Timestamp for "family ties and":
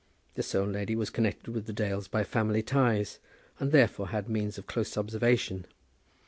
2.23-3.71